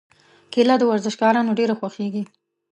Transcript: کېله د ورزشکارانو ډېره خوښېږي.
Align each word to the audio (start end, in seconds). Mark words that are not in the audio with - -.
کېله 0.53 0.75
د 0.79 0.83
ورزشکارانو 0.91 1.57
ډېره 1.59 1.73
خوښېږي. 1.79 2.23